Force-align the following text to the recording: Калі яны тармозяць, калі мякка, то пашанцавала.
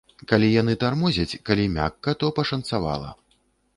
Калі 0.29 0.47
яны 0.61 0.73
тармозяць, 0.83 1.39
калі 1.49 1.67
мякка, 1.75 2.17
то 2.25 2.33
пашанцавала. 2.41 3.11